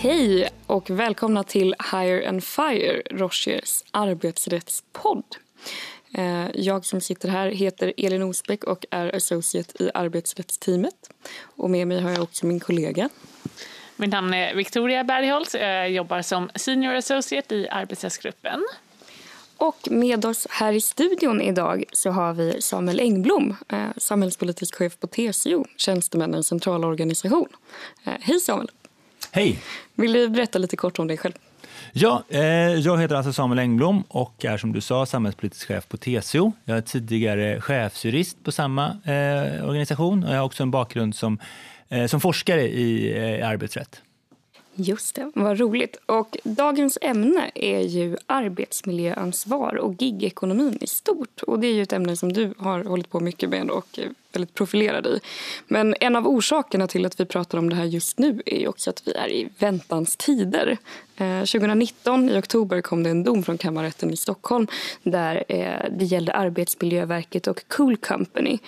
[0.00, 5.24] Hej och välkomna till Hire and Fire, Rochers arbetsrättspodd.
[6.14, 11.10] Eh, jag som sitter här heter Elin Osbeck och är associate i arbetsrättsteamet.
[11.40, 13.08] Och med mig har jag också min kollega.
[13.96, 15.54] Mitt namn är Victoria Bergholtz.
[15.54, 18.64] Jag jobbar som senior associate i arbetsrättsgruppen.
[19.56, 24.98] Och med oss här i studion idag så har vi Samuel Engblom, eh, samhällspolitisk chef
[24.98, 27.48] på TCO, Tjänstemännens centralorganisation.
[28.04, 28.68] Eh, hej Samuel!
[29.30, 29.58] Hej!
[29.94, 31.32] Vill du berätta lite kort om dig själv?
[31.92, 32.40] Ja, eh,
[32.74, 36.52] jag heter alltså Samuel Engblom och är som du sa samhällspolitisk chef på TCO.
[36.64, 41.38] Jag är tidigare chefsjurist på samma eh, organisation och jag har också en bakgrund som,
[41.88, 44.02] eh, som forskare i eh, arbetsrätt.
[44.74, 45.96] Just det, vad roligt.
[46.06, 51.42] Och dagens ämne är ju arbetsmiljöansvar och gigekonomin i stort.
[51.42, 53.98] Och det är ju ett ämne som du har hållit på mycket med och
[54.32, 55.20] väldigt profilerad i.
[55.66, 58.68] Men en av orsakerna till att vi pratar om det här just nu är ju
[58.68, 60.78] också att vi är i väntans tider.
[61.16, 64.66] Eh, 2019 i oktober kom det en dom från kammarrätten i Stockholm
[65.02, 68.58] där eh, det gällde Arbetsmiljöverket och Cool Company.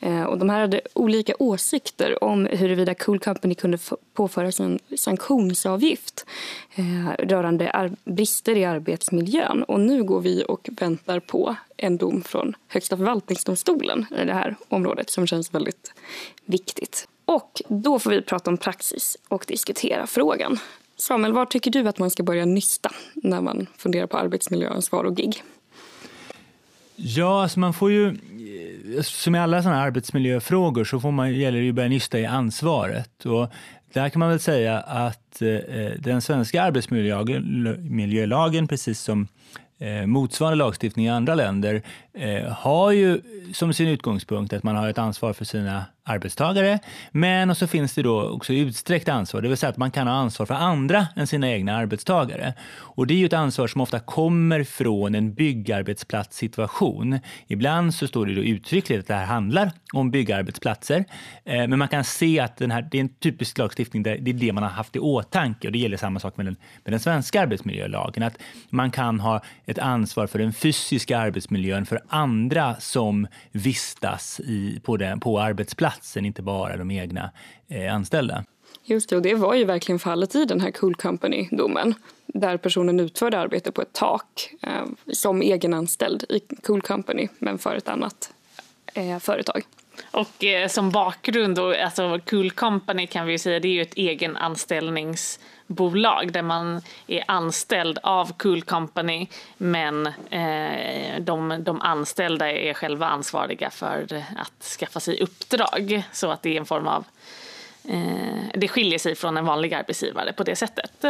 [0.00, 3.78] Eh, och de här hade olika åsikter om huruvida Cool Company kunde
[4.14, 6.26] påföras en sanktionsavgift
[7.18, 9.62] rörande brister i arbetsmiljön.
[9.62, 14.56] Och nu går vi och väntar på en dom från Högsta förvaltningsdomstolen i det här
[14.68, 15.94] området som känns väldigt
[16.44, 17.08] viktigt.
[17.24, 20.58] Och då får vi prata om praxis och diskutera frågan.
[20.96, 25.16] Samuel, var tycker du att man ska börja nysta när man funderar på arbetsmiljöansvar och
[25.16, 25.42] gig?
[26.96, 28.16] Ja, alltså man får ju,
[29.02, 32.26] som i alla sådana arbetsmiljöfrågor så får man, gäller det ju att börja nysta i
[32.26, 33.26] ansvaret.
[33.26, 33.48] Och
[33.92, 35.58] där kan man väl säga att eh,
[35.98, 39.28] den svenska arbetsmiljölagen, precis som
[39.82, 41.82] Eh, motsvarande lagstiftning i andra länder,
[42.14, 43.20] eh, har ju
[43.52, 46.78] som sin utgångspunkt att man har ett ansvar för sina arbetstagare.
[47.10, 50.06] Men och så finns det då också utsträckt ansvar, det vill säga att man kan
[50.06, 52.54] ha ansvar för andra än sina egna arbetstagare.
[52.72, 57.18] Och det är ju ett ansvar som ofta kommer från en byggarbetsplatssituation.
[57.46, 61.04] Ibland så står det då uttryckligt att det här handlar om byggarbetsplatser.
[61.44, 64.30] Eh, men man kan se att den här, det är en typisk lagstiftning där det
[64.30, 65.68] är det man har haft i åtanke.
[65.68, 68.22] Och det gäller samma sak med den, med den svenska arbetsmiljölagen.
[68.22, 68.38] Att
[68.70, 74.96] man kan ha ett ansvar för den fysiska arbetsmiljön för andra som vistas i, på,
[74.96, 77.30] den, på arbetsplatsen inte bara de egna
[77.68, 78.44] eh, anställda.
[78.84, 81.94] Just det, och det var ju verkligen fallet i den här Cool Company-domen
[82.26, 87.76] där personen utförde arbete på ett tak eh, som egenanställd i Cool Company men för
[87.76, 88.32] ett annat
[88.94, 89.62] eh, företag.
[90.10, 93.94] Och eh, som bakgrund, då, alltså Cool Company kan vi säga, det är ju ett
[93.94, 103.06] egenanställningsbolag där man är anställd av Cool Company men eh, de, de anställda är själva
[103.06, 107.04] ansvariga för att skaffa sig uppdrag så att det är en form av
[107.88, 111.04] eh, det skiljer sig från en vanlig arbetsgivare på det sättet.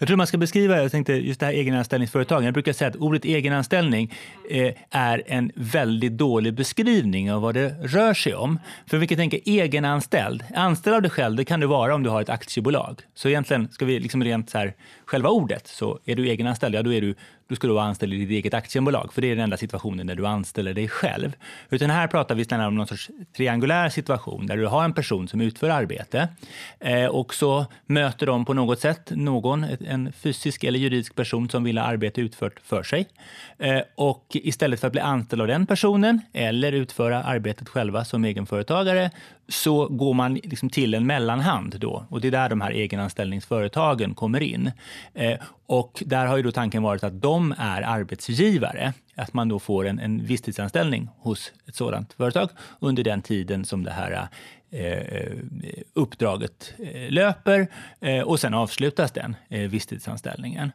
[0.00, 2.44] Jag tror man ska beskriva jag tänkte, just det här egenanställningsföretagen.
[2.44, 4.14] Jag brukar säga att ordet egenanställning
[4.50, 8.58] eh, är en väldigt dålig beskrivning av vad det rör sig om.
[8.86, 10.44] För vi kan tänka egenanställd.
[10.54, 13.00] Anställd av dig själv det kan du vara om du har ett aktiebolag.
[13.14, 14.74] Så egentligen ska vi liksom rent så här,
[15.04, 17.14] själva ordet så är du egenanställd, ja då är du
[17.50, 20.06] du ska då vara anställd i ditt eget aktiebolag, för det är den enda situationen
[20.06, 21.32] där du anställer dig själv.
[21.70, 25.28] Utan här pratar vi snarare om någon sorts triangulär situation där du har en person
[25.28, 26.28] som utför arbete
[26.80, 31.64] eh, och så möter de på något sätt någon, en fysisk eller juridisk person som
[31.64, 33.08] vill ha arbete utfört för sig.
[33.58, 38.24] Eh, och istället för att bli anställd av den personen eller utföra arbetet själva som
[38.24, 39.10] egenföretagare
[39.50, 44.14] så går man liksom till en mellanhand då och det är där de här egenanställningsföretagen
[44.14, 44.70] kommer in.
[45.14, 49.58] Eh, och där har ju då tanken varit att de är arbetsgivare, att man då
[49.58, 52.50] får en, en visstidsanställning hos ett sådant företag
[52.80, 54.28] under den tiden som det här
[54.70, 55.32] eh, eh
[55.94, 57.68] uppdraget eh, löper
[58.00, 60.72] eh, och sen avslutas den eh, visstidsanställningen.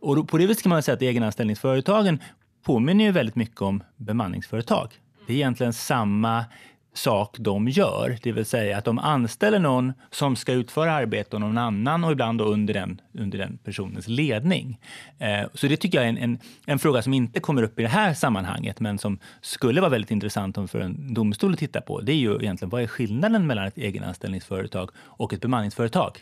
[0.00, 2.22] Och då, på det viset kan man säga att egenanställningsföretagen
[2.64, 4.88] påminner ju väldigt mycket om bemanningsföretag.
[5.26, 6.44] Det är egentligen samma
[6.96, 8.18] sak de gör.
[8.22, 12.12] Det vill säga att de anställer någon som ska utföra arbete åt någon annan och
[12.12, 14.80] ibland under den, under den personens ledning.
[15.18, 17.82] Eh, så det tycker jag är en, en, en, fråga som inte kommer upp i
[17.82, 22.00] det här sammanhanget men som skulle vara väldigt intressant för en domstol att titta på.
[22.00, 26.20] Det är ju egentligen vad är skillnaden mellan ett egenanställningsföretag och ett bemanningsföretag?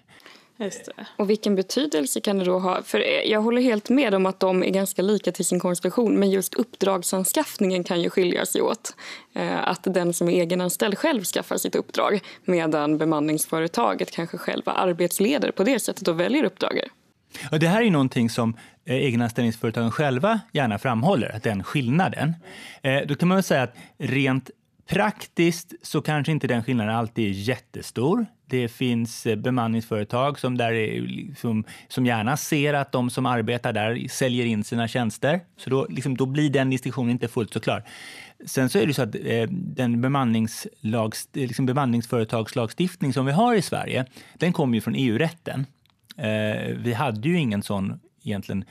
[1.17, 2.83] Och vilken betydelse kan det då ha?
[2.83, 6.31] För jag håller helt med om att de är ganska lika till sin konstruktion men
[6.31, 8.97] just uppdragsanskaffningen kan ju skilja sig åt.
[9.35, 15.51] Eh, att den som är egenanställd själv skaffar sitt uppdrag medan bemanningsföretaget kanske själva arbetsleder
[15.51, 16.89] på det sättet och väljer uppdraget.
[17.53, 22.35] Och det här är någonting som eh, egenanställningsföretagen själva gärna framhåller, att den skillnaden.
[22.83, 24.51] Eh, då kan man väl säga att rent
[24.87, 28.27] Praktiskt så kanske inte den skillnaden alltid är jättestor.
[28.47, 33.27] Det finns eh, bemanningsföretag som, där är, som, liksom, som gärna ser att de som
[33.27, 35.41] arbetar där säljer in sina tjänster.
[35.57, 37.83] Så då, liksom, då blir den distinktionen inte fullt så klar.
[38.47, 43.55] Sen så är det så att eh, den bemanningslags, eh, liksom bemanningsföretagslagstiftning som vi har
[43.55, 45.67] i Sverige, den kommer ju från EU-rätten.
[46.17, 48.65] Eh, vi hade ju ingen sån egentligen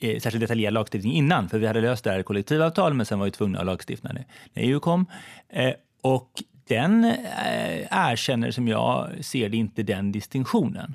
[0.00, 3.18] eh, särskilt detaljerad lagstiftning innan, för vi hade löst det här i kollektivavtal, men sen
[3.18, 4.24] var vi tvungna att lagstifta när,
[4.54, 5.06] när EU kom.
[5.48, 5.72] Eh,
[6.02, 6.30] och
[6.68, 10.94] den eh, erkänner, som jag ser det, inte den distinktionen.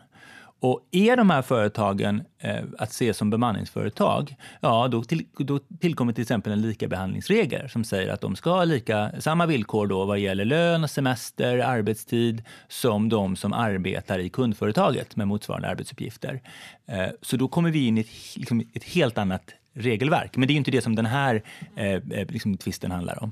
[0.64, 6.14] Och är de här företagen eh, att se som bemanningsföretag, ja då, till, då tillkommer
[6.14, 10.20] till exempel en likabehandlingsregel som säger att de ska ha lika, samma villkor då vad
[10.20, 16.42] gäller lön, semester, arbetstid som de som arbetar i kundföretaget med motsvarande arbetsuppgifter.
[16.86, 19.44] Eh, så då kommer vi in i ett, liksom, ett helt annat
[19.74, 20.38] regelverk.
[20.38, 21.44] Men det är inte det som den här
[21.76, 23.32] eh, eh liksom, tvisten handlar om.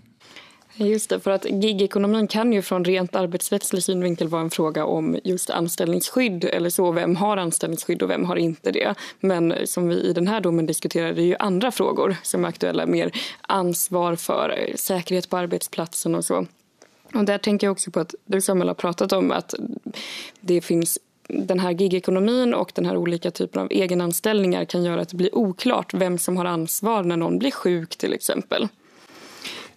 [0.76, 5.20] Just det, för att gigekonomin kan ju från rent arbetsrättslig synvinkel vara en fråga om
[5.24, 6.92] just anställningsskydd eller så.
[6.92, 8.96] Vem har anställningsskydd och vem har inte det?
[9.20, 12.50] Men som vi i den här domen diskuterar, det är ju andra frågor som är
[12.50, 12.86] aktuella.
[12.86, 16.46] Mer ansvar för eh, säkerhet på arbetsplatsen och så.
[17.14, 19.54] Och där tänker jag också på att du Samuel har pratat om att
[20.42, 25.10] det finns den här gigekonomin och den här olika typen av egenanställningar kan göra att
[25.10, 28.68] det blir oklart vem som har ansvar när någon blir sjuk till exempel.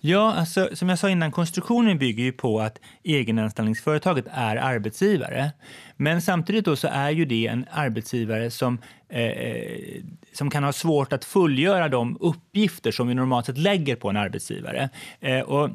[0.06, 5.50] Ja, alltså, som jag sa innan, konstruktionen bygger ju på att egenanställningsföretaget är arbetsgivare.
[5.96, 8.78] Men samtidigt då så är ju det en arbetsgivare som,
[9.08, 10.02] eh, eh,
[10.32, 14.16] som kan ha svårt att fullgöra de uppgifter som vi normalt sett lägger på en
[14.16, 14.88] arbetsgivare.
[15.20, 15.70] Eh, och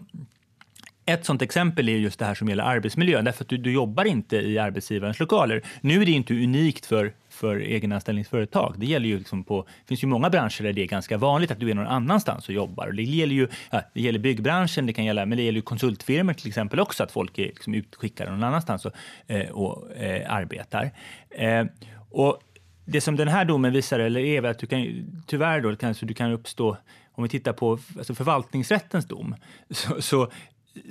[1.05, 4.05] ett sånt exempel är just det här som gäller arbetsmiljön, därför att du, du jobbar
[4.05, 5.61] inte i arbetsgivarens lokaler.
[5.81, 8.75] Nu är det inte unikt för för egenanställningsföretag.
[8.77, 11.51] Det gäller ju liksom på, det finns ju många branscher där det är ganska vanligt
[11.51, 12.91] att du är någon annanstans och jobbar.
[12.91, 16.33] det gäller ju ja, det gäller byggbranschen, det kan gälla, men det gäller ju konsultfirmor
[16.33, 18.91] till exempel också, att folk är liksom utskickade någon annanstans och,
[19.27, 20.91] eh, och eh, arbetar.
[21.29, 21.65] Eh,
[22.09, 22.39] och
[22.85, 26.13] det som den här domen visar, eller är att du kan, tyvärr då, kanske du
[26.13, 26.77] kan uppstå,
[27.11, 29.35] om vi tittar på alltså förvaltningsrättens dom,
[29.69, 30.31] så, så,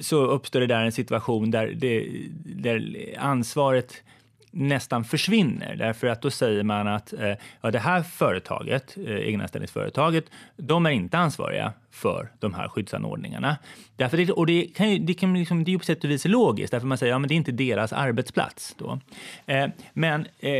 [0.00, 2.08] så uppstår det där en situation där, det,
[2.44, 4.02] där ansvaret
[4.50, 5.76] nästan försvinner.
[5.76, 10.24] Därför att då säger man att eh, ja, det här företaget, eh, egenanställningsföretaget,
[10.56, 13.56] de är inte ansvariga för de här skyddsanordningarna.
[13.96, 16.10] Därför det, och det, kan ju, det, kan liksom, det är ju på sätt och
[16.10, 18.74] vis logiskt, därför man säger att ja, det är inte deras arbetsplats.
[18.78, 18.98] Då.
[19.46, 20.50] Eh, men eh,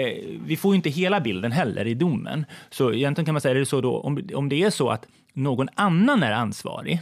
[0.46, 2.44] vi får ju inte hela bilden heller i domen.
[2.70, 5.68] Så egentligen kan man säga det så då, om, om det är så att någon
[5.74, 7.00] annan är ansvarig,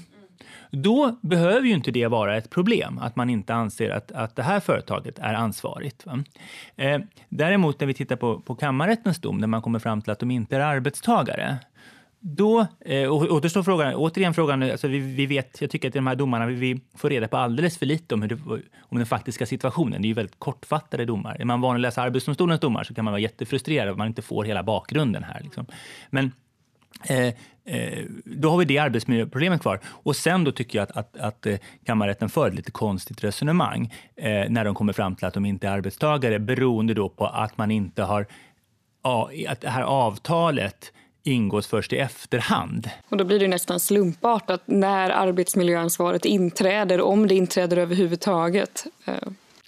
[0.71, 4.43] då behöver ju inte det vara ett problem, att man inte anser att, att det
[4.43, 6.05] här företaget är ansvarigt.
[6.77, 6.99] Eh,
[7.29, 10.31] däremot när vi tittar på, på kammarrättens dom, när man kommer fram till att de
[10.31, 11.59] inte är arbetstagare,
[12.21, 16.07] då eh, återstår frågan, återigen frågan, alltså vi, vi, vet, jag tycker att i de
[16.07, 18.39] här domarna vi, vi får reda på alldeles för lite om, hur det,
[18.79, 20.03] om den faktiska situationen.
[20.03, 21.37] Det är ju väldigt kortfattade domar.
[21.41, 24.23] Är man van att läsa Arbetsdomstolens domar så kan man vara jättefrustrerad att man inte
[24.23, 25.41] får hela bakgrunden här.
[25.43, 25.67] Liksom.
[26.11, 26.33] Men
[27.05, 27.27] Eh,
[27.65, 29.81] eh, då har vi det arbetsmiljöproblemet kvar.
[29.87, 33.95] Och sen då tycker jag att, att, att eh, kammarrätten för ett lite konstigt resonemang
[34.17, 37.59] eh, när de kommer fram till att de inte är arbetstagare beroende då på att
[37.59, 38.27] man inte har
[39.49, 42.91] att det här avtalet ingås först i efterhand.
[43.09, 48.87] Och då blir det nästan slumpartat när arbetsmiljöansvaret inträder, om det inträder överhuvudtaget.
[49.05, 49.15] Eh.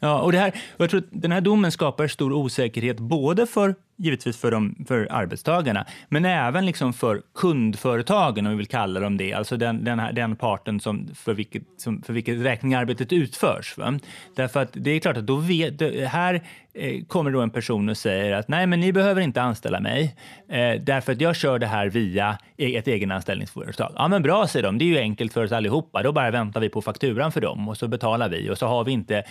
[0.01, 3.75] Ja, och det här, jag tror att den här domen skapar stor osäkerhet både för
[3.99, 9.17] givetvis för, de, för arbetstagarna, men även liksom för kundföretagen, om vi vill kalla dem
[9.17, 13.13] det, alltså den, den, här, den parten som, för, vilket, som, för vilket räkning arbetet
[13.13, 13.79] utförs.
[13.79, 13.99] Va?
[14.37, 16.43] Därför att det är klart att då vet, här
[16.75, 20.17] eh, kommer då en person och säger att nej, men ni behöver inte anställa mig
[20.49, 23.93] eh, därför att jag kör det här via e, ett egenanställningsföretag.
[23.97, 24.79] Ja, men bra, säger de.
[24.79, 26.03] Det är ju enkelt för oss allihopa.
[26.03, 28.85] Då bara väntar vi på fakturan för dem och så betalar vi och så har
[28.85, 29.25] vi inte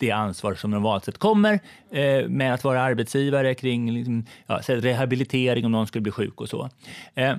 [0.00, 1.60] det ansvar som normalt sett kommer
[1.92, 6.48] eh, med att vara arbetsgivare kring Liksom, ja, rehabilitering om någon skulle bli sjuk och
[6.48, 6.70] så.
[7.14, 7.36] Eh,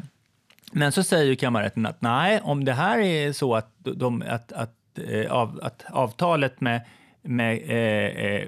[0.72, 4.76] men så säger kammarrätten att nej, om det här är så att, de, att, att,
[5.08, 6.82] eh, av, att avtalet med
[7.24, 8.48] med eh, eh,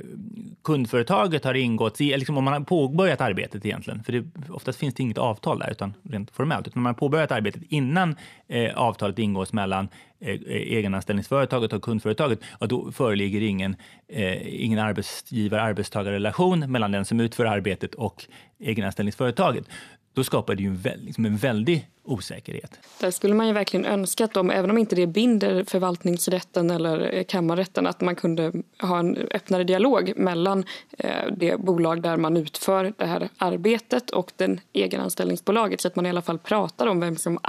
[0.63, 5.03] kundföretaget har ingått, liksom om man har påbörjat arbetet egentligen, för det, oftast finns det
[5.03, 8.15] inget avtal där, utan rent formellt, utan om man har påbörjat arbetet innan
[8.47, 9.89] eh, avtalet ingås mellan
[10.19, 13.75] eh, egenanställningsföretaget och kundföretaget, och då föreligger ingen,
[14.07, 18.25] eh, ingen arbetsgivar-arbetstagarrelation mellan den som utför arbetet och
[18.59, 19.65] egenanställningsföretaget
[20.13, 22.79] då skapar det ju en, liksom en väldig osäkerhet.
[22.99, 27.23] Där skulle man ju verkligen önska att de, även om inte det binder förvaltningsrätten eller
[27.23, 28.51] kammarrätten, att man kunde
[28.81, 30.65] ha en öppnare dialog mellan
[30.97, 36.05] eh, det bolag där man utför det här arbetet och den egenanställningsbolaget så att man
[36.05, 37.39] i alla fall pratar om vem, som,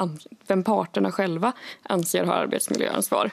[0.47, 1.53] vem parterna själva
[1.83, 3.31] anser har arbetsmiljöansvar.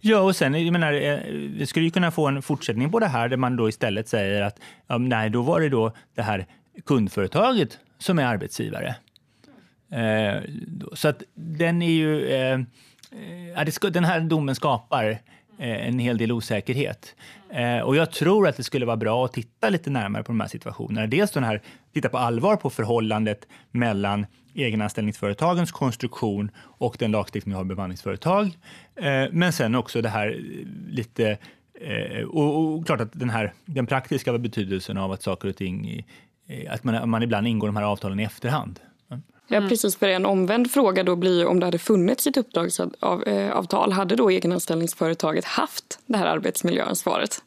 [0.00, 3.06] Ja, och sen jag menar, eh, vi skulle ju kunna få en fortsättning på det
[3.06, 6.46] här där man då istället säger att ja, nej, då var det då det här
[6.84, 8.96] kundföretaget som är arbetsgivare.
[9.90, 10.42] Eh,
[10.92, 12.28] så att den är ju...
[12.28, 12.60] Eh,
[13.92, 15.10] den här domen skapar
[15.58, 17.14] eh, en hel del osäkerhet.
[17.50, 20.40] Eh, och jag tror att det skulle vara bra att titta lite närmare på de
[20.40, 21.06] här situationerna.
[21.06, 21.62] Dels den här,
[21.92, 28.46] titta på allvar på förhållandet mellan egenanställningsföretagens konstruktion och den lagstiftning vi har bemanningsföretag.
[28.96, 30.40] Eh, men sen också det här
[30.88, 31.38] lite
[32.28, 36.04] och, och, klart att den här den praktiska betydelsen av att saker och ting
[36.68, 38.80] att man, man ibland ingår de här avtalen i efterhand.
[39.48, 39.96] Ja, precis.
[39.96, 45.44] För en omvänd fråga då blir om det hade funnits ett uppdragsavtal, hade då egenanställningsföretaget
[45.44, 47.42] haft det här arbetsmiljöansvaret?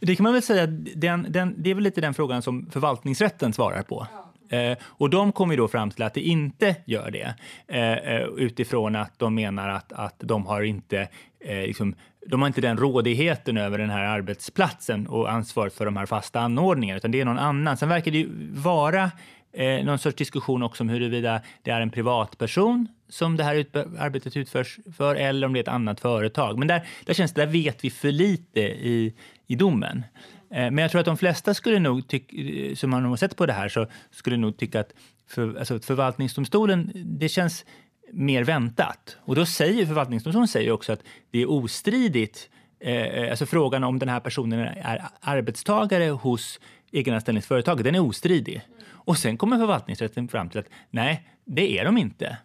[0.00, 3.52] Det kan man väl säga, den, den, det är väl lite den frågan som förvaltningsrätten
[3.52, 4.06] svarar på.
[4.48, 7.34] Eh, och de kommer då fram till att det inte gör det
[7.68, 11.08] eh, eh, utifrån att de menar att, att de har inte
[11.40, 11.94] eh, liksom,
[12.28, 16.40] de har inte den rådigheten över den här arbetsplatsen och ansvaret för de här fasta
[16.40, 17.76] anordningarna, utan det är någon annan.
[17.76, 19.10] Sen verkar det ju vara
[19.52, 23.76] eh, någon sorts diskussion också om huruvida det är en privatperson som det här ut
[23.76, 26.58] arbetet utförs för eller om det är ett annat företag.
[26.58, 29.14] Men där, där känns det, där vet vi för lite i,
[29.46, 30.04] i domen.
[30.50, 32.36] Eh, men jag tror att de flesta skulle nog tycka,
[32.76, 34.92] som har sett på det här, så skulle nog tycka att
[35.28, 37.64] för, alltså förvaltningsdomstolen, det känns
[38.12, 39.16] mer väntat.
[39.20, 43.98] Och då säger förvaltningsdomstolen säger också att det är ostridigt, eh, eh, alltså frågan om
[43.98, 46.60] den här personen är arbetstagare hos
[46.92, 48.62] egenanställningsföretaget, den är ostridig.
[48.88, 52.38] Och sen kommer förvaltningsrätten fram till att nej, det är de inte.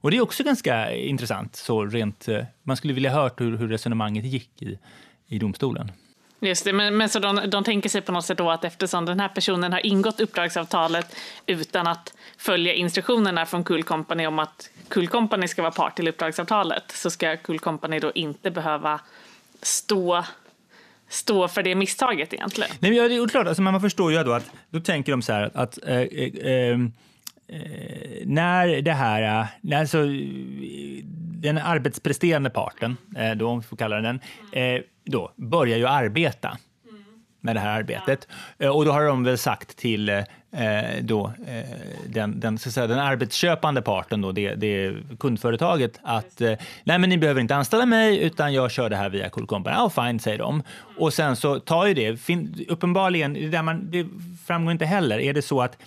[0.00, 3.68] Och det är också ganska intressant, så rent, eh, man skulle vilja hört hur, hur
[3.68, 4.78] resonemanget gick i,
[5.26, 5.92] i domstolen.
[6.40, 9.04] Just det, men, men så de, de tänker sig på något sätt då att eftersom
[9.04, 11.16] den här personen har ingått uppdragsavtalet
[11.46, 16.08] utan att följa instruktionerna från Cool Company om att Cool Company ska vara part till
[16.08, 19.00] uppdragsavtalet så ska Cool Company då inte behöva
[19.62, 20.24] stå
[21.08, 22.70] stå för det misstaget egentligen.
[22.78, 25.22] Nej, men ja, det är klart, alltså, man förstår ju då att då tänker de
[25.22, 26.78] så här att eh, eh, eh
[27.48, 27.58] eh,
[28.24, 31.04] när det här, eh, när så, eh,
[31.40, 34.20] den arbetspresterande parten, eh, då, om vi får kalla den,
[34.52, 36.58] eh, då börjar ju arbeta
[37.40, 38.28] med det här arbetet.
[38.58, 38.72] Ja.
[38.72, 40.22] Och då har de väl sagt till eh,
[41.00, 46.52] då, eh, den, den, så säga, den arbetsköpande parten, då, det, det kundföretaget, att eh,
[46.84, 49.76] nej men ni behöver inte anställa mig utan jag kör det här via Cool Company.
[49.76, 50.62] Ja, fine, säger de.
[50.98, 54.06] Och sen så tar ju det, fin, uppenbarligen, det, där man, det
[54.46, 55.78] framgår inte heller, är det så att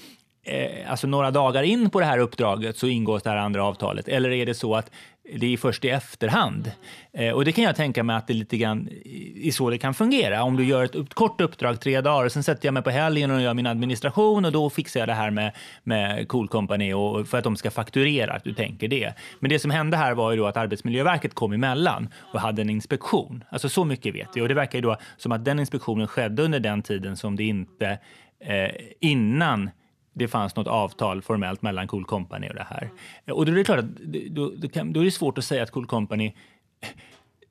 [0.44, 4.08] eh, alltså några dagar in på det här uppdraget så ingås det här andra avtalet?
[4.08, 4.92] Eller är det så att
[5.34, 6.72] det är först i efterhand.
[7.14, 8.90] Eh, och det kan jag tänka mig att det lite grann
[9.36, 10.44] i så det kan fungera.
[10.44, 12.90] Om du gör ett upp, kort uppdrag tre dagar och sen sätter jag mig på
[12.90, 15.52] helgen och gör min administration och då fixar jag det här med,
[15.84, 19.14] med Cool Company och, för att de ska fakturera, att du tänker det.
[19.40, 22.70] Men det som hände här var ju då att Arbetsmiljöverket kom emellan och hade en
[22.70, 23.44] inspektion.
[23.50, 26.44] Alltså så mycket vet vi och det verkar ju då som att den inspektionen skedde
[26.44, 28.00] under den tiden som det inte
[28.40, 29.70] eh, innan
[30.14, 32.90] det fanns något avtal formellt mellan Cool Company och det här.
[33.32, 33.96] Och då är det klart att
[34.30, 36.34] då, då, kan, då är det svårt att säga att Cool Company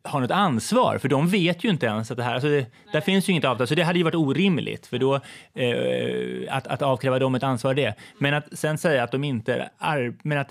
[0.03, 2.35] har något ansvar, för de vet ju inte ens att det här...
[2.35, 5.15] Alltså det, där finns ju inget avtal, så det hade ju varit orimligt för då,
[5.55, 7.95] eh, att, att avkräva dem ett ansvar det.
[8.19, 10.15] Men att sen säga att de inte är...
[10.23, 10.51] Men att,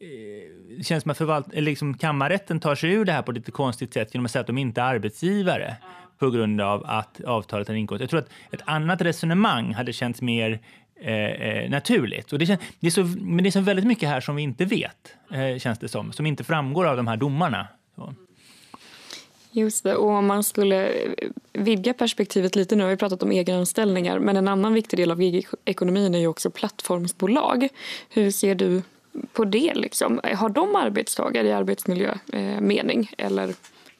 [0.00, 3.36] eh, det känns som att förvalt, liksom, kammarrätten tar sig ur det här på ett
[3.36, 5.76] lite konstigt sätt genom att säga att de inte är arbetsgivare
[6.18, 8.00] på grund av att avtalet har ingått.
[8.00, 10.60] Jag tror att ett annat resonemang hade känts mer
[11.00, 12.32] Eh, eh, naturligt.
[12.32, 14.42] Och det, känns, det, är så, men det är så väldigt mycket här som vi
[14.42, 17.68] inte vet, eh, känns det som, som inte framgår av de här domarna.
[17.96, 18.14] Så.
[19.50, 23.32] Just det, och om man skulle eh, vidga perspektivet lite, nu har vi pratat om
[23.32, 25.18] egenanställningar, men en annan viktig del av
[25.64, 27.68] ekonomin är ju också plattformsbolag.
[28.08, 28.82] Hur ser du
[29.32, 29.74] på det?
[29.74, 30.20] Liksom?
[30.34, 33.10] Har de arbetstagare i arbetsmiljömening?
[33.18, 33.54] Eh, eller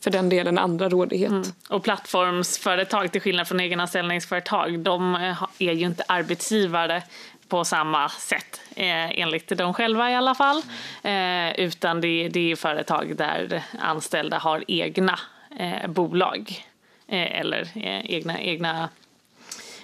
[0.05, 1.31] för den delen andra rådighet.
[1.31, 1.43] Mm.
[1.69, 7.03] Och plattformsföretag, till skillnad från egenanställningsföretag, de eh, är ju inte arbetsgivare
[7.49, 10.63] på samma sätt, eh, enligt dem själva i alla fall.
[11.03, 15.19] Eh, utan det, det är företag där anställda har egna
[15.59, 16.65] eh, bolag
[17.09, 18.89] eh, eller eh, egna, egna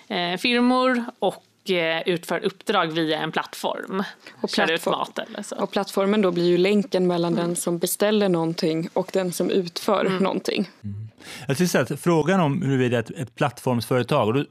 [0.09, 1.45] eh, firmor och
[2.07, 4.05] utför uppdrag via en plattform.
[4.41, 5.27] Och, plattform.
[5.29, 5.57] eller så.
[5.57, 7.47] och plattformen då blir ju länken mellan mm.
[7.47, 10.23] den som beställer någonting och den som utför mm.
[10.23, 10.71] någonting.
[10.85, 11.10] Mm.
[11.47, 14.45] Jag skulle säga att frågan om huruvida ett, ett plattformsföretag, och då,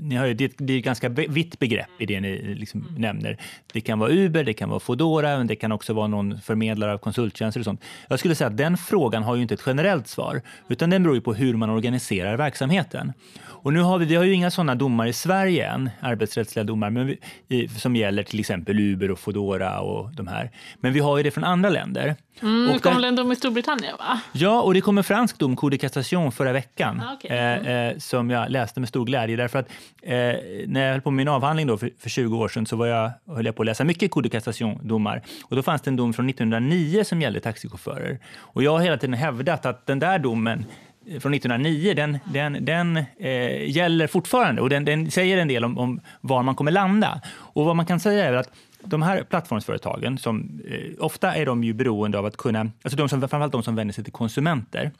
[0.00, 2.94] ni har ju, det, det är ett ganska vitt begrepp i det ni liksom mm.
[2.94, 3.38] nämner.
[3.72, 6.92] Det kan vara Uber, det kan vara Foodora, men det kan också vara någon förmedlare
[6.92, 7.82] av konsulttjänster och sånt.
[8.08, 11.14] Jag skulle säga att den frågan har ju inte ett generellt svar, utan den beror
[11.16, 13.12] ju på hur man organiserar verksamheten.
[13.44, 16.90] Och nu har vi, vi har ju inga sådana domar i Sverige än, arbetsrättsliga domar,
[16.90, 20.50] men vi, i, som gäller till exempel Uber och Foodora och de här.
[20.80, 22.16] Men vi har ju det från andra länder.
[22.40, 23.96] Mm, och det kom väl en dom i Storbritannien?
[23.98, 24.20] va?
[24.32, 27.30] Ja, och det kom en fransk dom, Coup de cassation, förra veckan Ah, okej.
[27.30, 29.36] eh, eh, som jag läste med stor glädje.
[29.36, 29.68] Därför att
[30.02, 30.12] eh,
[30.66, 32.86] när jag höll på med min avhandling då för, för 20 år sedan så var
[32.86, 35.22] jag, höll jag på att läsa mycket Coup de cassation-domar.
[35.44, 38.18] Och då fanns det en dom från 1909 som gällde taxichaufförer.
[38.38, 40.64] Och jag har hela tiden hävdat att den där domen
[41.06, 45.64] eh, från 1909, den, den, den eh, gäller fortfarande och den, den säger en del
[45.64, 47.20] om, om var man kommer landa.
[47.34, 48.50] Och vad man kan säga är att
[48.84, 53.08] de här plattformsföretagen, som, eh, ofta är de ju beroende av att kunna, alltså de
[53.08, 54.92] som, framförallt de som vänder sig till konsumenter,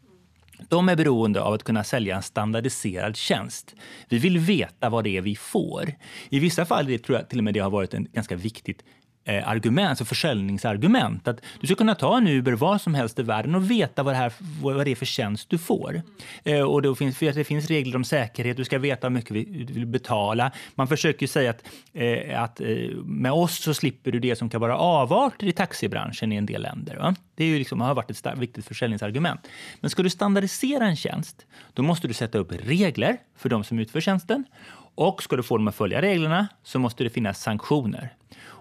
[0.68, 3.74] de är beroende av att kunna sälja en standardiserad tjänst.
[4.08, 5.94] Vi vill veta vad det är vi får.
[6.28, 8.82] I vissa fall det tror jag till och med det har varit en ganska viktigt
[9.24, 11.28] Eh, argument, alltså försäljningsargument.
[11.28, 14.14] Att du ska kunna ta en Uber var som helst i världen och veta vad
[14.14, 16.02] det, här, vad det är för tjänst du får.
[16.44, 16.68] Mm.
[16.68, 19.34] och det finns, för det finns regler om säkerhet, du ska veta hur mycket
[19.66, 20.52] du vill betala.
[20.74, 22.60] Man försöker säga att, eh, att
[23.04, 26.62] med oss så slipper du det som kan vara avarter i taxibranschen i en del
[26.62, 26.96] länder.
[26.96, 27.14] Va?
[27.34, 29.48] Det är ju liksom, har varit ett starkt, viktigt försäljningsargument.
[29.80, 33.78] Men ska du standardisera en tjänst, då måste du sätta upp regler för de som
[33.78, 34.44] utför tjänsten.
[34.94, 38.12] Och ska du få dem att följa reglerna så måste det finnas sanktioner.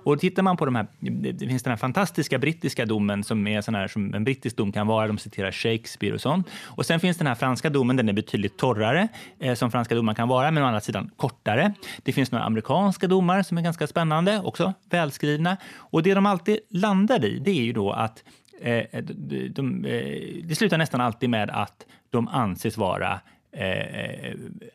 [0.03, 0.88] Och tittar man på de här,
[1.33, 4.71] det finns den här fantastiska brittiska domen som är sån här som en brittisk dom
[4.71, 5.07] kan vara.
[5.07, 6.47] De citerar Shakespeare och sånt.
[6.63, 9.07] Och sen finns den här franska domen, den är betydligt torrare
[9.39, 11.73] eh, som franska domar kan vara, men å andra sidan kortare.
[12.03, 15.57] Det finns några amerikanska domar som är ganska spännande, också välskrivna.
[15.75, 18.23] Och det de alltid landar i, det är ju då att
[18.61, 23.19] eh, de, de, de, eh, det slutar nästan alltid med att de anses vara
[23.51, 24.34] eh,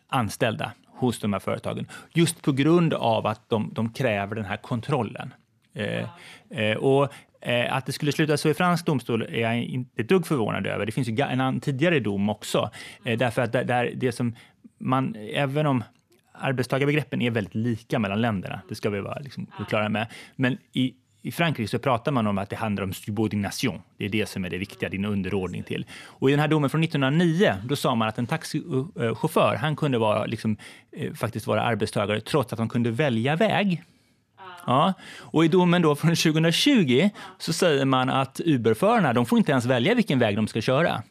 [0.08, 1.86] anställda hos de här företagen.
[2.12, 5.34] Just på grund av att de, de kräver den här kontrollen.
[5.74, 6.04] Eh,
[6.50, 10.08] eh, och eh, att det skulle sluta så i fransk domstol är jag inte ett
[10.08, 10.86] dugg förvånad över.
[10.86, 12.70] Det finns ju en annan tidigare dom också.
[13.04, 14.36] Eh, därför att där, där det som
[14.78, 15.84] man, även om
[16.32, 20.06] arbetstagarbegreppen är väldigt lika mellan länderna, det ska vi vara liksom klara med.
[20.36, 20.94] Men i,
[21.26, 23.82] i Frankrike så pratar man om att det handlar om subordination.
[23.96, 25.86] Det är det som är det viktiga, din underordning till.
[26.04, 29.98] Och i den här domen från 1909, då sa man att en taxichaufför, han kunde
[29.98, 30.56] vara, liksom,
[30.92, 33.82] eh, faktiskt vara arbetstagare trots att han kunde välja väg.
[34.66, 34.94] Ja.
[35.18, 39.64] Och i domen då från 2020 så säger man att Uberförarna, de får inte ens
[39.64, 41.02] välja vilken väg de ska köra.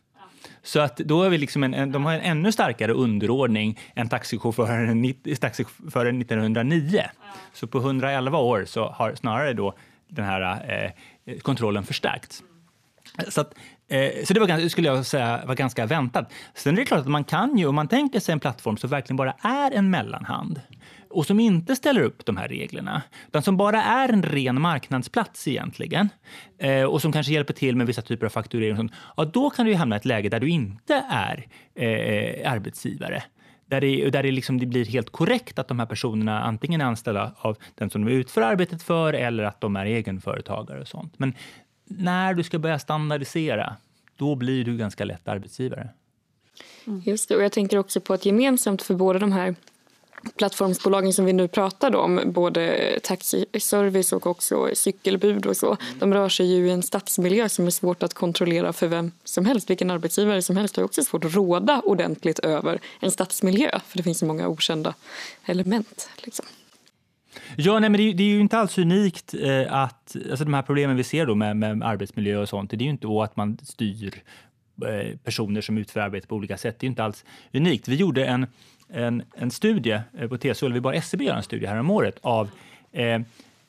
[0.63, 4.09] Så att då är vi liksom en, en, de har en ännu starkare underordning än
[4.09, 7.03] taxichauffören, taxichauffören 1909.
[7.53, 9.75] Så på 111 år så har snarare då
[10.07, 10.93] den här
[11.25, 12.43] eh, kontrollen förstärkts.
[13.27, 13.53] Så, att,
[13.87, 16.31] eh, så det var, skulle jag säga var ganska väntat.
[16.53, 18.89] Sen är det klart att man kan ju, om man tänker sig en plattform som
[18.89, 20.61] verkligen bara är en mellanhand
[21.09, 25.47] och som inte ställer upp de här reglerna, utan som bara är en ren marknadsplats
[25.47, 26.09] egentligen
[26.57, 29.49] eh, och som kanske hjälper till med vissa typer av fakturering och sånt, ja, då
[29.49, 33.23] kan du ju hamna i ett läge där du inte är eh, eh arbetsgivare.
[33.67, 36.85] Där det, där det, liksom, det blir helt korrekt att de här personerna antingen är
[36.85, 41.13] anställda av den som de utför arbetet för eller att de är egenföretagare och sånt.
[41.17, 41.33] Men
[41.85, 43.75] när du ska börja standardisera,
[44.15, 45.89] då blir du ganska lätt arbetsgivare.
[46.87, 47.01] Mm.
[47.05, 49.55] Just det, och jag tänker också på att gemensamt för båda de här
[50.37, 56.29] plattformsbolagen som vi nu pratar om, både taxiservice och också cykelbud och så, de rör
[56.29, 59.69] sig ju i en stadsmiljö som är svårt att kontrollera för vem som helst.
[59.69, 63.97] Vilken arbetsgivare som helst har ju också svårt att råda ordentligt över en stadsmiljö, för
[63.97, 64.93] det finns så många okända
[65.45, 66.09] element.
[66.23, 66.45] Liksom.
[67.57, 70.45] Ja, nej, men det, är, ju- det är ju inte alls unikt eh, att alltså
[70.45, 72.69] de här problemen vi ser då med, med arbetsmiljö och sånt.
[72.71, 74.23] Det är ju inte att man styr
[74.85, 76.79] eh, personer som utför arbete på olika sätt.
[76.79, 77.87] Det är ju inte alls unikt.
[77.87, 78.47] Vi gjorde en,
[78.93, 81.91] en, en studie eh, på TCO, eller vi bad SCB göra en studie här om
[81.91, 82.49] året av
[82.91, 83.19] eh,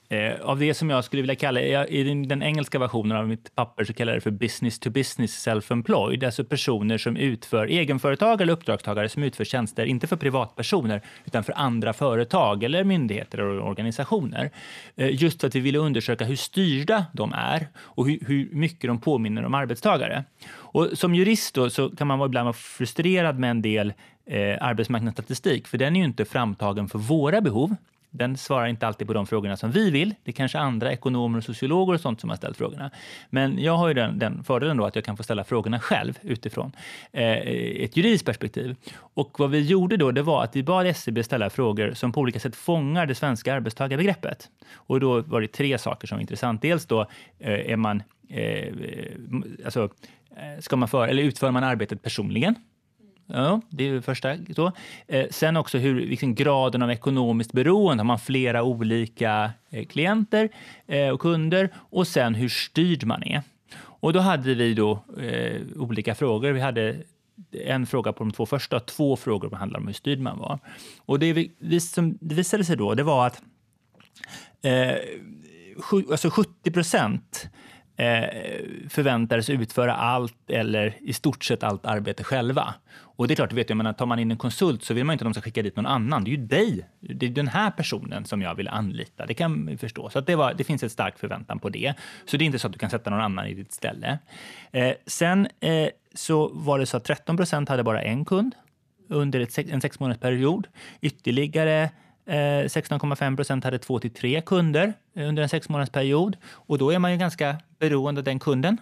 [0.08, 3.28] Eh, av det som jag skulle vilja kalla, jag, i den, den engelska versionen av
[3.28, 7.66] mitt papper så kallar jag det för business to business self-employed, alltså personer som utför,
[7.66, 13.40] egenföretagare eller uppdragstagare som utför tjänster, inte för privatpersoner, utan för andra företag eller myndigheter
[13.40, 14.50] och organisationer.
[14.96, 18.88] Eh, just för att vi ville undersöka hur styrda de är och hur, hur mycket
[18.88, 20.24] de påminner om arbetstagare.
[20.48, 23.92] Och som jurist då, så kan man ibland vara frustrerad med en del
[24.26, 27.76] eh, arbetsmarknadsstatistik, för den är ju inte framtagen för våra behov,
[28.16, 30.14] den svarar inte alltid på de frågorna som vi vill.
[30.24, 32.90] Det är kanske andra ekonomer och sociologer och sånt som har ställt frågorna.
[33.30, 36.18] Men jag har ju den, den fördelen då att jag kan få ställa frågorna själv
[36.22, 36.72] utifrån
[37.12, 37.32] eh,
[37.84, 38.76] ett juridiskt perspektiv.
[38.98, 42.20] Och vad vi gjorde då, det var att vi bad SCB ställa frågor som på
[42.20, 44.48] olika sätt fångar det svenska arbetstagarbegreppet.
[44.74, 46.62] Och då var det tre saker som var intressant.
[46.62, 47.00] Dels då
[47.38, 48.74] eh, är man, eh,
[49.64, 49.88] alltså,
[50.36, 52.54] eh, ska man för, eller utför man arbetet personligen?
[53.26, 54.36] Ja, det är det första.
[54.56, 54.72] Så.
[55.06, 58.00] Eh, sen också hur, liksom graden av ekonomiskt beroende.
[58.00, 60.48] Har man flera olika eh, klienter
[60.86, 61.70] eh, och kunder?
[61.76, 63.42] Och sen hur styrd man är.
[63.78, 66.52] Och då hade vi då eh, olika frågor.
[66.52, 66.96] Vi hade
[67.52, 70.38] en fråga på de två första och två frågor som handlade om hur styrd man
[70.38, 70.58] var.
[70.98, 73.42] Och det, vi, som det visade sig då, det var att
[74.62, 74.96] eh,
[75.76, 77.48] sju, alltså 70 procent
[77.98, 78.24] Eh,
[78.88, 82.74] förväntades utföra allt eller i stort sett allt arbete själva.
[83.16, 85.22] Och det är klart, vet jag, tar man in en konsult så vill man inte
[85.22, 86.24] att de ska skicka dit någon annan.
[86.24, 89.26] Det är ju dig, det är den här personen som jag vill anlita.
[89.26, 90.10] Det kan man förstå.
[90.10, 91.94] Så att det, var, det finns ett starkt förväntan på det.
[92.24, 94.18] Så det är inte så att du kan sätta någon annan i ditt ställe.
[94.72, 98.54] Eh, sen eh, så var det så att 13 procent hade bara en kund
[99.08, 100.66] under ett, en sex månadsperiod.
[101.00, 101.82] Ytterligare
[102.26, 106.36] eh, 16,5 procent hade två till tre kunder under en sex månadsperiod.
[106.46, 108.80] Och då är man ju ganska beroende av den kunden.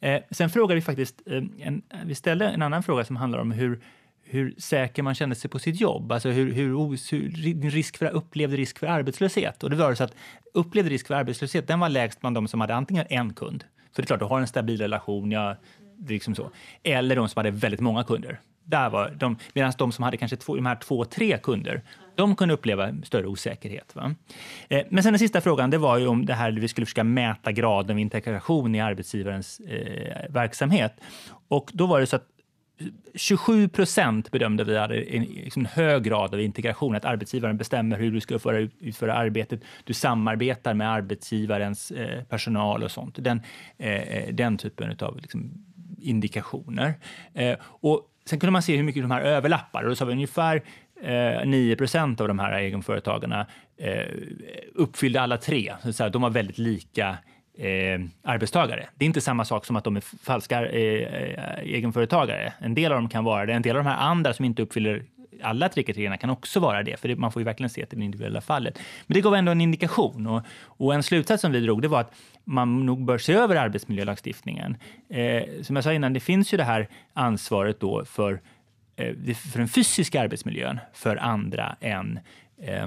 [0.00, 3.50] Eh, sen frågade vi faktiskt, eh, en, vi ställde en annan fråga som handlar om
[3.50, 3.80] hur,
[4.22, 6.12] hur säker man kände sig på sitt jobb.
[6.12, 6.68] Alltså hur, hur,
[7.62, 9.62] hur risk för, upplevde risk för arbetslöshet.
[9.62, 10.14] Och det var så att
[10.54, 14.02] upplevde risk för arbetslöshet, den var lägst bland de som hade antingen en kund, så
[14.02, 15.56] det är klart, du har en stabil relation, ja,
[16.08, 16.50] liksom så.
[16.82, 18.40] Eller de som hade väldigt många kunder.
[18.64, 21.82] Där var de, medan de som hade kanske två, de här två, tre kunder,
[22.14, 23.96] de kunde uppleva större osäkerhet.
[23.96, 24.14] Va?
[24.68, 27.04] Eh, men sen den sista frågan, det var ju om det här vi skulle försöka
[27.04, 30.92] mäta graden av integration i arbetsgivarens eh, verksamhet.
[31.48, 32.28] Och då var det så att
[33.14, 37.98] 27 procent bedömde vi hade en, liksom en hög grad av integration, att arbetsgivaren bestämmer
[37.98, 39.60] hur du ska utföra, utföra arbetet.
[39.84, 43.14] Du samarbetar med arbetsgivarens eh, personal och sånt.
[43.18, 43.42] Den,
[43.78, 45.52] eh, eh den typen av liksom,
[45.98, 46.94] indikationer.
[47.34, 49.82] Eh, och sen kunde man se hur mycket de här överlappar.
[49.82, 50.62] Och då sa vi ungefär
[51.02, 54.06] eh, 9% av de här egenföretagarna eh,
[54.74, 55.74] uppfyllde alla tre.
[55.92, 57.18] Så de var väldigt lika
[57.58, 58.86] eh, arbetstagare.
[58.94, 62.52] Det är inte samma sak som att de är falska eh, eh, egenföretagare.
[62.58, 63.52] En del av dem kan vara det.
[63.52, 65.04] En del av de här andra som inte uppfyller
[65.42, 67.98] alla tre kriterierna kan också vara det, för det, man får ju verkligen se till
[67.98, 68.78] det individuella fallet.
[69.06, 72.00] Men det gav ändå en indikation och, och en slutsats som vi drog det var
[72.00, 74.76] att man nog bör se över arbetsmiljölagstiftningen.
[75.08, 78.40] Eh, som jag sa innan, det finns ju det här ansvaret då för,
[78.96, 82.20] Eh, för den fysiska arbetsmiljön för andra än
[82.62, 82.86] eh,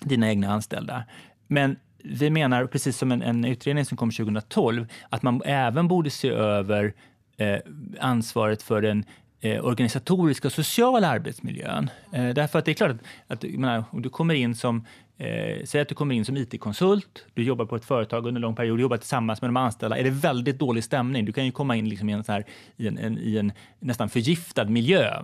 [0.00, 1.04] dina egna anställda.
[1.46, 6.10] Men vi menar, precis som en, en utredning som kom 2012, att man även borde
[6.10, 6.94] se över
[7.36, 7.58] eh,
[8.00, 9.04] ansvaret för den
[9.40, 11.90] eh, organisatoriska och sociala arbetsmiljön.
[12.12, 14.86] Eh, därför att det är klart att, att menar, om du kommer in som
[15.18, 18.42] Eh, säg att du kommer in som IT-konsult, du jobbar på ett företag under en
[18.42, 19.98] lång period, du jobbar tillsammans med de anställda.
[19.98, 22.44] Är det väldigt dålig stämning, du kan ju komma in liksom i, en, så här,
[22.76, 25.22] i, en, en, i en nästan förgiftad miljö.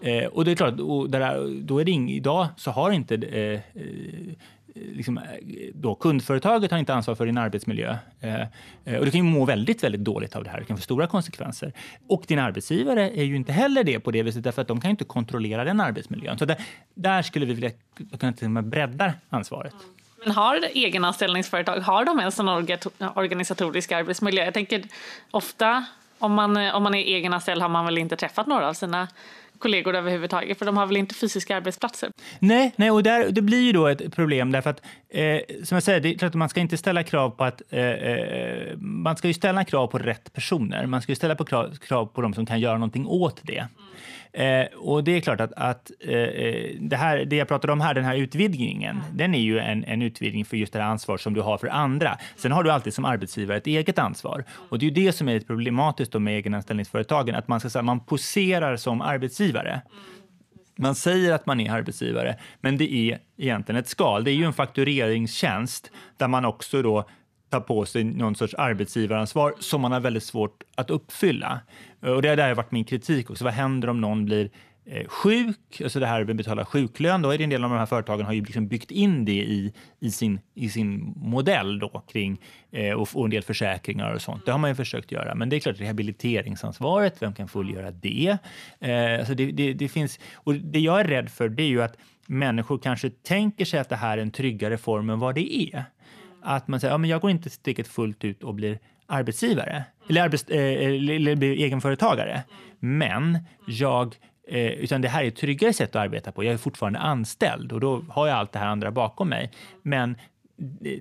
[0.00, 3.14] Eh, och det är klart, och där, då är det ing, idag så har inte
[3.14, 3.60] eh, eh
[4.74, 5.24] Eh, liksom, eh,
[5.74, 7.96] då, kundföretaget har inte ansvar för din arbetsmiljö.
[8.20, 8.40] Eh,
[8.84, 10.58] eh, och du kan ju må väldigt, väldigt dåligt av det här.
[10.58, 11.72] Det kan få stora konsekvenser.
[12.08, 14.90] Och din arbetsgivare är ju inte heller det på det viset, därför att de kan
[14.90, 16.38] inte kontrollera den arbetsmiljön.
[16.38, 16.56] Så där,
[16.94, 17.70] där skulle vi vilja
[18.18, 19.74] kunna till och med bredda ansvaret.
[20.24, 22.48] Men har egenanställningsföretag, har de ens en
[23.14, 24.44] organisatorisk arbetsmiljö?
[24.44, 24.82] Jag tänker
[25.30, 25.84] ofta
[26.18, 29.08] om man, om man är egenanställd har man väl inte träffat några av sina
[29.60, 32.12] kollegor överhuvudtaget, för de har väl inte fysiska arbetsplatser?
[32.38, 35.82] Nej, nej och där, det blir ju då ett problem därför att eh, som jag
[35.82, 39.16] säger, det är klart att man ska inte ställa krav på att eh, eh man
[39.16, 40.86] ska ju ställa krav på rätt personer.
[40.86, 43.58] Man ska ju ställa på krav, krav på de som kan göra någonting åt det.
[43.58, 43.89] Mm.
[44.32, 47.80] Eh, och det är klart att, att eh, eh, det, här, det jag pratade om
[47.80, 49.16] här, den här utvidgningen, mm.
[49.16, 52.18] den är ju en, en utvidgning för just det ansvar som du har för andra.
[52.36, 54.44] Sen har du alltid som arbetsgivare ett eget ansvar.
[54.50, 58.76] Och det är ju det som är problematiskt med egenanställningsföretagen, att man, ska, man poserar
[58.76, 59.70] som arbetsgivare.
[59.70, 59.82] Mm.
[60.78, 64.24] Man säger att man är arbetsgivare, men det är egentligen ett skal.
[64.24, 67.04] Det är ju en faktureringstjänst där man också då
[67.50, 71.60] tar på sig någon sorts arbetsgivaransvar som man har väldigt svårt att uppfylla.
[72.02, 73.44] Eh, och det har där varit min kritik också.
[73.44, 74.50] Vad händer om någon blir
[74.84, 77.70] eh, sjuk, alltså det här med att betala sjuklön, då är det en del av
[77.70, 81.78] de här företagen har ju liksom byggt in det i, i, sin, i sin modell
[81.78, 84.46] då kring eh, och, och en del försäkringar och sånt.
[84.46, 85.34] Det har man ju försökt göra.
[85.34, 88.38] Men det är klart, rehabiliteringsansvaret, vem kan fullgöra det?
[88.80, 91.82] Eh, alltså det, det, det finns, och det jag är rädd för det är ju
[91.82, 95.62] att människor kanske tänker sig att det här är en tryggare form än vad det
[95.62, 95.84] är.
[96.42, 100.22] Att man säger, ja, men jag går inte steget fullt ut och blir arbetsgivare eller,
[100.22, 102.42] arbets, eh, eller blir egenföretagare.
[102.78, 104.16] Men jag
[104.48, 106.44] eh, utan det här är ett tryggare sätt att arbeta på.
[106.44, 109.50] Jag är fortfarande anställd och då har jag allt det här andra bakom mig.
[109.82, 110.16] Men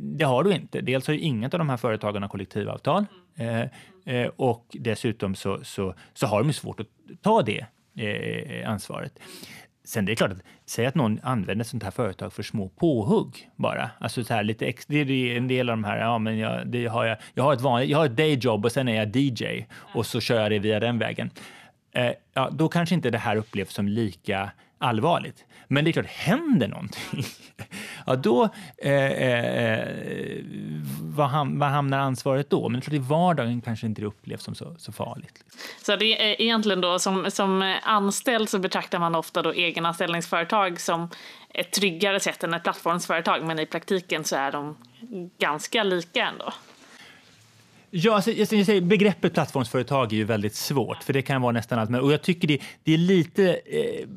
[0.01, 0.81] det har du inte.
[0.81, 3.61] Dels har ju inget av de här företagarna kollektivavtal eh,
[4.15, 6.87] eh, och dessutom så, så, så har de svårt att
[7.21, 9.19] ta det eh, ansvaret.
[9.89, 12.69] Sen det är klart att säg att någon använder ett sånt här företag för små
[12.69, 13.89] påhugg bara.
[13.99, 16.67] Alltså så här lite ex, det är en del av de här, ja men jag,
[16.67, 19.15] det har jag, jag har ett vanligt, jag har ett dayjob och sen är jag
[19.15, 21.29] DJ och så kör jag det via den vägen.
[21.91, 25.45] Eh, ja, då kanske inte det här upplevs som lika allvarligt.
[25.71, 27.23] Men det är klart, händer någonting,
[28.05, 29.87] ja då, eh, eh,
[31.01, 32.69] var, ham, var hamnar ansvaret då?
[32.69, 35.43] Men jag tror i vardagen kanske inte det upplevs som så, så farligt.
[35.81, 41.09] Så det är egentligen då som, som anställd så betraktar man ofta då egenanställningsföretag som
[41.53, 44.77] ett tryggare sätt än ett plattformsföretag, men i praktiken så är de
[45.37, 46.53] ganska lika ändå?
[47.91, 51.79] Ja, alltså, jag säger, begreppet plattformsföretag är ju väldigt svårt, för det kan vara nästan
[51.79, 52.03] allt.
[52.03, 53.59] Och jag tycker det, det är lite...
[53.65, 54.07] Eh,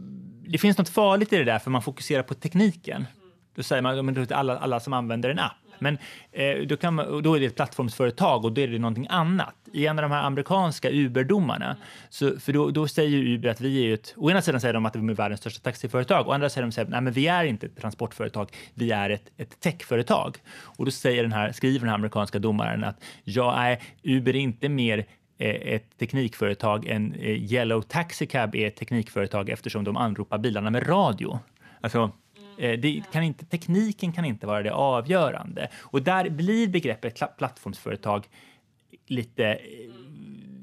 [0.53, 3.07] det finns något farligt i det där, för man fokuserar på tekniken.
[3.55, 5.53] Då säger man alla, alla som använder en app.
[5.79, 5.99] Men
[6.33, 9.55] eh, då, kan man, då är det ett plattformsföretag och då är det någonting annat.
[9.73, 11.77] I en av de här amerikanska Uber-domarna,
[12.11, 14.15] så, för då, då säger Uber att vi är ett...
[14.17, 16.91] Å ena sidan säger de att vi är världens största taxiföretag, å andra sidan säger
[16.91, 20.37] de att vi är inte ett transportföretag, vi är ett, ett techföretag.
[20.61, 24.41] Och då säger den här, skriver den här amerikanska domaren att ja, nej, Uber är
[24.41, 25.07] inte mer
[25.42, 30.88] Eh, ett teknikföretag än eh, Yellow Taxicab är ett teknikföretag eftersom de anropar bilarna med
[30.88, 31.38] radio.
[31.81, 32.11] Alltså,
[32.59, 35.68] eh, det kan inte, tekniken kan inte vara det avgörande.
[35.78, 38.28] Och där blir begreppet plattformsföretag
[39.07, 39.59] lite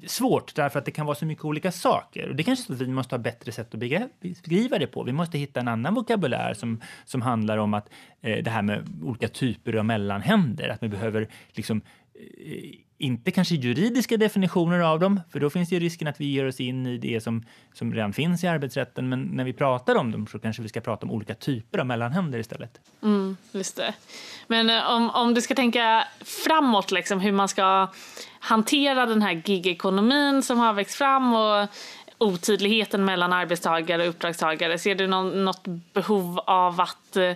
[0.07, 2.29] svårt därför att det kan vara så mycket olika saker.
[2.29, 3.79] Och det kanske är så att vi måste ha bättre sätt att
[4.19, 5.03] beskriva det på.
[5.03, 7.89] Vi måste hitta en annan vokabulär som, som handlar om att
[8.21, 11.81] eh, det här med olika typer av mellanhänder, att vi behöver liksom
[12.19, 16.47] Eh, inte kanske juridiska definitioner av dem, för då finns det risken att vi ger
[16.47, 19.09] oss in i det som, som redan finns i arbetsrätten.
[19.09, 21.85] Men när vi pratar om dem så kanske vi ska prata om olika typer av
[21.85, 22.81] mellanhänder istället.
[23.03, 23.93] Mm, just det.
[24.47, 26.07] Men eh, om, om du ska tänka
[26.45, 27.87] framåt, liksom, hur man ska
[28.39, 31.67] hantera den här gigekonomin som har växt fram och
[32.19, 34.77] otydligheten mellan arbetstagare och uppdragstagare.
[34.77, 37.35] Ser du någon, något behov av att eh,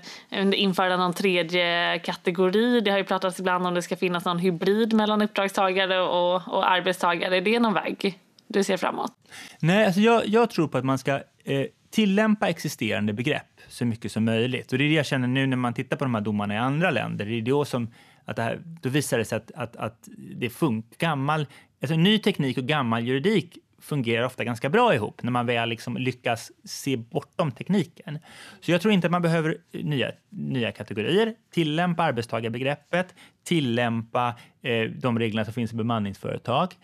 [0.54, 2.82] införa någon tredje kategori?
[2.82, 6.72] Det har ju pratats ibland om det ska finnas någon hybrid mellan uppdragstagare och, och
[6.72, 7.38] arbetstagare.
[7.38, 9.12] Är det någon väg du ser framåt?
[9.60, 14.12] Nej, alltså jag, jag tror på att man ska eh, tillämpa existerande begrepp så mycket
[14.12, 14.72] som möjligt.
[14.72, 16.58] Och det är det jag känner nu när man tittar på de här domarna i
[16.58, 17.26] andra länder.
[17.26, 17.88] Det är då som
[18.26, 20.98] att det här, då visar det sig att, att, att det funkar.
[20.98, 21.48] Gammal,
[21.82, 25.98] alltså ny teknik och gammal juridik fungerar ofta ganska bra ihop när man väl liksom
[25.98, 28.19] lyckas se bortom tekniken.
[28.62, 31.36] Så jag tror inte att man behöver nya, nya kategorier.
[31.52, 36.76] Tillämpa arbetstagarbegreppet, tillämpa eh, de reglerna som finns i bemanningsföretag.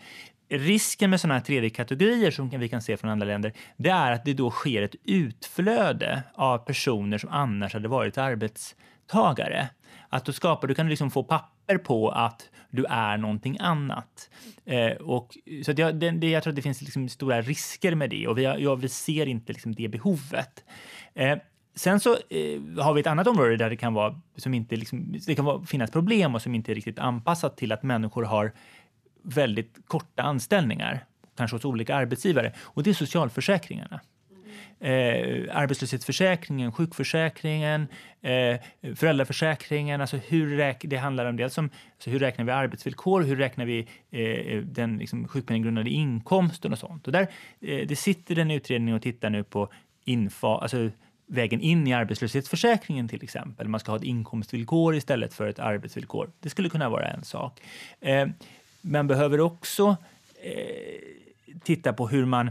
[0.48, 4.12] Risken med sådana här tredje kategorier som vi kan se från andra länder, det är
[4.12, 9.68] att det då sker ett utflöde av personer som annars hade varit arbetstagare.
[10.12, 14.30] Att du skapar, du kan liksom få papper på att du är någonting annat.
[14.64, 17.94] Eh, och, så att jag, det, det, jag tror att det finns liksom stora risker
[17.94, 20.64] med det och vi, ja, vi ser inte liksom det behovet.
[21.14, 21.38] Eh,
[21.74, 25.16] Sen så eh, har vi ett annat område där det kan, vara, som inte liksom,
[25.26, 28.52] det kan vara, finnas problem och som inte är riktigt anpassat till att människor har
[29.22, 31.04] väldigt korta anställningar,
[31.36, 32.52] kanske hos olika arbetsgivare.
[32.60, 34.00] Och det är socialförsäkringarna
[34.80, 37.86] eh, arbetslöshetsförsäkringen, sjukförsäkringen,
[38.22, 38.60] eh,
[38.94, 40.00] föräldraförsäkringen.
[40.00, 43.64] Alltså hur räk, det handlar om dels om alltså hur räknar vi arbetsvillkor, hur räknar
[43.64, 47.06] vi eh, den liksom, sjukpenninggrundande inkomsten och sånt.
[47.06, 47.26] Och där,
[47.60, 49.68] eh, det sitter en utredning och tittar nu på
[50.04, 50.90] infa, alltså
[51.26, 53.68] vägen in i arbetslöshetsförsäkringen till exempel.
[53.68, 56.30] Man ska ha ett inkomstvillkor istället för ett arbetsvillkor.
[56.40, 57.60] Det skulle kunna vara en sak.
[58.00, 58.28] Eh,
[58.80, 59.96] man behöver också
[60.42, 62.50] eh, titta på hur man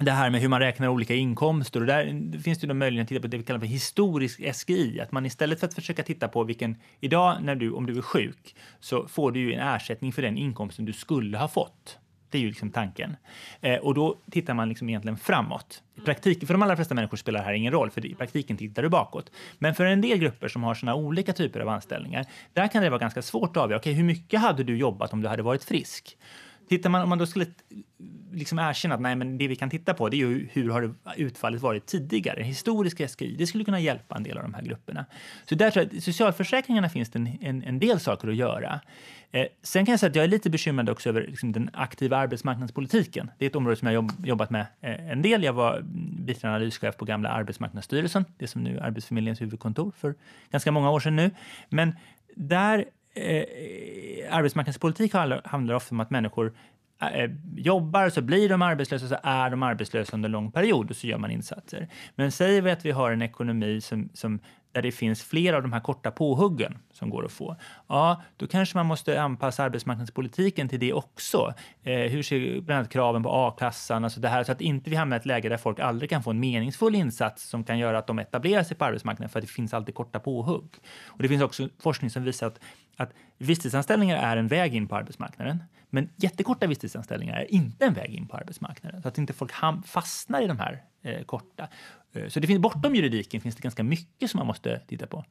[0.00, 1.80] det här med hur man räknar olika inkomster.
[1.80, 5.00] Och där finns det då möjlighet att titta på det vi kallar för historisk SGI.
[5.00, 6.76] Att man istället för att försöka titta på vilken...
[7.00, 10.38] Idag när du, om du är sjuk så får du ju en ersättning för den
[10.38, 11.98] inkomsten du skulle ha fått.
[12.30, 13.16] Det är ju liksom tanken.
[13.60, 15.82] Eh, och då tittar man liksom egentligen framåt.
[15.96, 18.56] I praktiken, för de allra flesta människor spelar det här ingen roll, för i praktiken
[18.56, 19.30] tittar du bakåt.
[19.58, 22.90] Men för en del grupper som har såna olika typer av anställningar, där kan det
[22.90, 23.78] vara ganska svårt att avgöra.
[23.78, 26.16] Okay, hur mycket hade du jobbat om du hade varit frisk?
[26.68, 27.46] Tittar man, om man då skulle
[28.32, 30.94] liksom erkänna att nej, men det vi kan titta på det är ju hur har
[31.16, 32.42] utfallet varit tidigare.
[32.42, 35.06] Historisk SGI, det skulle kunna hjälpa en del av de här grupperna.
[35.44, 38.80] Så där tror jag, socialförsäkringarna finns det en, en, en del saker att göra.
[39.30, 42.16] Eh, sen kan jag säga att jag är lite bekymrad också över liksom, den aktiva
[42.16, 43.30] arbetsmarknadspolitiken.
[43.38, 45.42] Det är ett område som jag jobb, jobbat med eh, en del.
[45.42, 45.80] Jag var
[46.26, 50.14] biträdande analyschef på gamla Arbetsmarknadsstyrelsen, det som nu är Arbetsförmedlingens huvudkontor för
[50.50, 51.30] ganska många år sedan nu.
[51.68, 51.94] Men
[52.34, 52.84] där
[53.18, 56.52] eh, arbetsmarknadspolitik handlar ofta om att människor
[57.02, 60.96] eh, jobbar, så blir de arbetslösa, så är de arbetslösa under en lång period och
[60.96, 61.88] så gör man insatser.
[62.14, 64.40] Men säger vi att vi har en ekonomi som, som
[64.72, 68.46] där det finns fler av de här korta påhuggen som går att få, ja, då
[68.46, 71.54] kanske man måste anpassa arbetsmarknadspolitiken till det också.
[71.82, 74.96] Eh, hur ser bland annat kraven på a-kassan, alltså det här, så att inte vi
[74.96, 77.98] hamnar i ett läge där folk aldrig kan få en meningsfull insats som kan göra
[77.98, 80.68] att de etablerar sig på arbetsmarknaden för att det finns alltid korta påhugg.
[81.06, 82.60] Och det finns också forskning som visar att,
[82.96, 85.62] att visstidsanställningar är en väg in på arbetsmarknaden.
[85.90, 89.02] Men jättekorta visstidsanställningar är inte en väg in på arbetsmarknaden.
[89.02, 89.52] Så att inte folk
[89.84, 91.68] fastnar i de här eh, korta.
[92.12, 95.24] Eh, så det finns, bortom juridiken finns det ganska mycket som man måste titta på.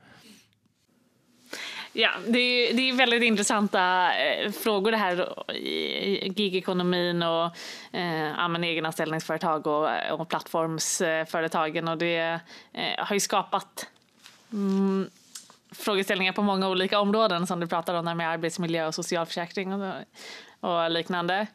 [1.94, 5.34] Ja, det är, det är väldigt intressanta eh, frågor det här
[6.40, 7.46] gigekonomin och
[7.92, 12.40] eh, ja, egenanställningsföretag och, eh, och plattformsföretagen och det
[12.74, 13.88] eh, har ju skapat
[14.52, 15.10] mm,
[15.78, 19.94] frågeställningar på många olika områden som du pratar om, där med arbetsmiljö och socialförsäkring och,
[20.60, 21.48] och liknande.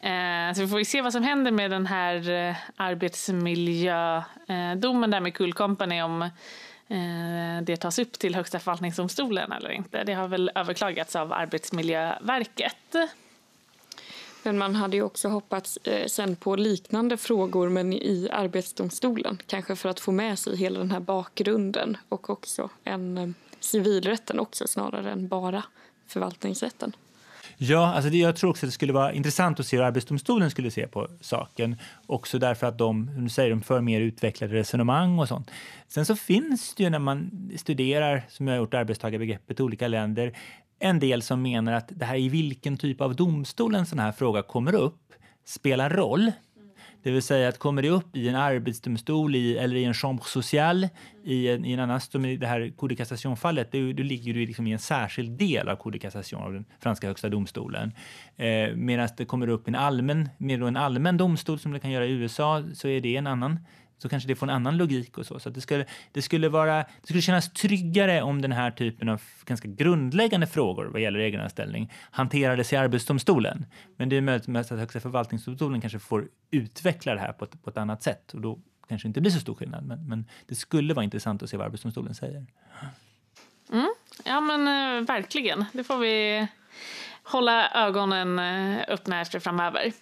[0.00, 5.20] Eh, så vi får se vad som händer med den här eh, arbetsmiljödomen eh, där
[5.20, 6.28] med Cool Company om eh,
[7.62, 10.04] det tas upp till Högsta förvaltningsdomstolen eller inte.
[10.04, 12.96] Det har väl överklagats av Arbetsmiljöverket.
[14.42, 19.38] Men man hade ju också hoppats eh, sen på liknande frågor men i Arbetsdomstolen.
[19.46, 23.28] Kanske för att få med sig hela den här bakgrunden och också en eh,
[23.60, 25.64] civilrätten också snarare än bara
[26.06, 26.92] förvaltningsrätten.
[27.56, 30.50] Ja, alltså det, jag tror också att det skulle vara intressant att se hur Arbetsdomstolen
[30.50, 31.76] skulle se på saken.
[32.06, 35.50] Också därför att de, som du säger, de för mer utvecklade resonemang och sånt.
[35.88, 39.88] Sen så finns det ju när man studerar, som jag har gjort, arbetstagarbegreppet i olika
[39.88, 40.38] länder,
[40.78, 44.12] en del som menar att det här i vilken typ av domstol en sån här
[44.12, 45.12] fråga kommer upp
[45.44, 46.32] spelar roll.
[47.02, 50.24] Det vill säga att kommer det upp i en arbetsdomstol i, eller i en chambre
[50.26, 50.90] sociale,
[51.24, 54.34] i en, i en annan, som i det här Coup de cassation-fallet, då, då ligger
[54.34, 57.92] du liksom i en särskild del av Coup de cassation, av den franska högsta domstolen.
[58.36, 62.06] Eh, Medan det kommer upp en allmän, med en allmän domstol som det kan göra
[62.06, 63.58] i USA, så är det en annan
[64.02, 65.38] så kanske det får en annan logik och så.
[65.38, 69.22] Så det skulle, det, skulle vara, det skulle kännas tryggare om den här typen av
[69.44, 73.66] ganska grundläggande frågor vad gäller egenanställning hanterades i Arbetsdomstolen.
[73.96, 77.70] Men det är möjligt att Högsta förvaltningsdomstolen kanske får utveckla det här på ett, på
[77.70, 78.58] ett annat sätt och då
[78.88, 79.84] kanske det inte blir så stor skillnad.
[79.84, 82.46] Men, men det skulle vara intressant att se vad Arbetsdomstolen säger.
[83.72, 83.94] Mm.
[84.24, 86.46] Ja men eh, verkligen, det får vi
[87.22, 89.92] hålla ögonen eh, öppna efter framöver.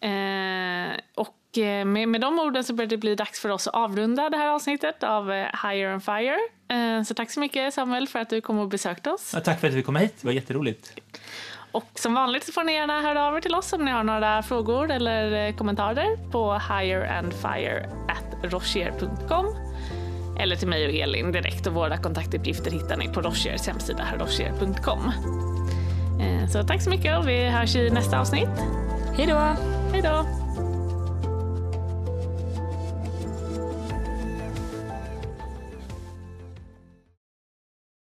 [0.00, 3.74] Eh, och Eh, med, med de orden så börjar det bli dags för oss att
[3.74, 6.38] avrunda det här avsnittet av eh, Higher and Fire.
[6.68, 9.30] Eh, så tack så mycket Samuel för att du kom och besökte oss.
[9.34, 11.00] Ja, tack för att vi kom hit, det var jätteroligt.
[11.72, 14.04] Och som vanligt så får ni gärna höra av er till oss om ni har
[14.04, 19.46] några frågor eller kommentarer på higherandfire.rochier.com
[20.40, 25.12] eller till mig och Elin direkt och våra kontaktuppgifter hittar ni på Rochiers hemsida rochier.com.
[26.52, 28.48] Så tack så mycket och vi hörs i nästa avsnitt.
[29.16, 29.56] Hej då!
[29.92, 30.45] Hej då!